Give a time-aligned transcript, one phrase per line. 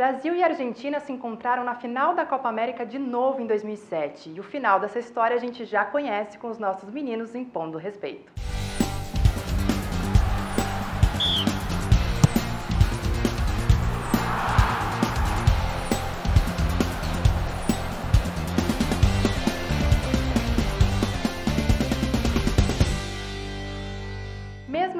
[0.00, 4.40] Brasil e Argentina se encontraram na final da Copa América de novo em 2007 e
[4.40, 8.32] o final dessa história a gente já conhece com os nossos meninos impondo respeito.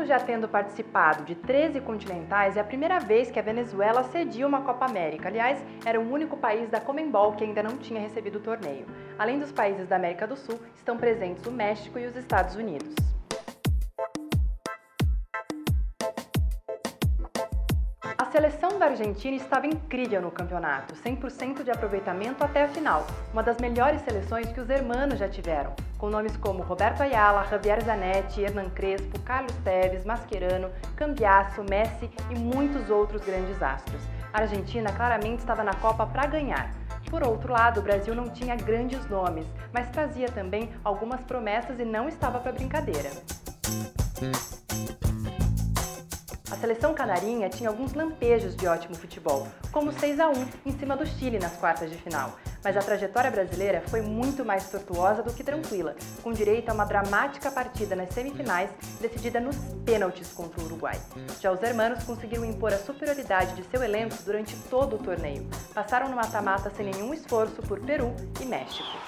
[0.00, 4.46] Mesmo já tendo participado de 13 continentais, é a primeira vez que a Venezuela cedia
[4.46, 5.28] uma Copa América.
[5.28, 8.86] Aliás, era o único país da Comembol que ainda não tinha recebido o torneio.
[9.18, 12.94] Além dos países da América do Sul, estão presentes o México e os Estados Unidos.
[18.16, 23.42] A seleção da Argentina estava incrível no campeonato, 100% de aproveitamento até a final, uma
[23.42, 28.40] das melhores seleções que os hermanos já tiveram, com nomes como Roberto Ayala, Javier Zanetti,
[28.40, 34.00] Hernan Crespo, Carlos Teves, Mascherano, Cambiasso, Messi e muitos outros grandes astros.
[34.32, 36.70] A Argentina claramente estava na Copa para ganhar.
[37.10, 41.84] Por outro lado, o Brasil não tinha grandes nomes, mas trazia também algumas promessas e
[41.84, 43.10] não estava para brincadeira.
[46.50, 50.32] A seleção canarinha tinha alguns lampejos de ótimo futebol, como 6 a 1
[50.66, 52.36] em cima do Chile nas quartas de final.
[52.62, 56.84] Mas a trajetória brasileira foi muito mais tortuosa do que tranquila, com direito a uma
[56.84, 58.68] dramática partida nas semifinais,
[59.00, 59.56] decidida nos
[59.86, 61.00] pênaltis contra o Uruguai.
[61.40, 65.48] Já os hermanos conseguiram impor a superioridade de seu elenco durante todo o torneio.
[65.72, 68.98] Passaram no mata-mata sem nenhum esforço por Peru e México.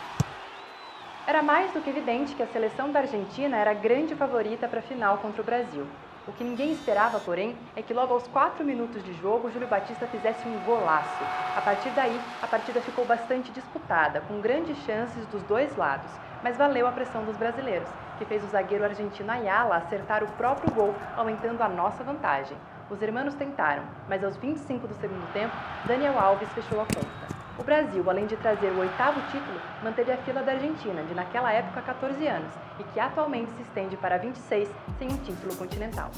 [1.27, 4.79] Era mais do que evidente que a seleção da Argentina era a grande favorita para
[4.79, 5.87] a final contra o Brasil.
[6.27, 10.07] O que ninguém esperava, porém, é que logo aos 4 minutos de jogo, Júlio Batista
[10.07, 11.25] fizesse um golaço.
[11.57, 16.57] A partir daí, a partida ficou bastante disputada, com grandes chances dos dois lados, mas
[16.57, 20.95] valeu a pressão dos brasileiros, que fez o zagueiro argentino Ayala acertar o próprio gol,
[21.17, 22.57] aumentando a nossa vantagem.
[22.89, 25.57] Os hermanos tentaram, mas aos 25 do segundo tempo,
[25.87, 27.32] Daniel Alves fechou a conta.
[27.59, 31.53] O Brasil, além de trazer o oitavo título, manteve a fila da Argentina, de naquela
[31.53, 34.69] época 14 anos, e que atualmente se estende para 26
[34.99, 36.11] sem um título continental.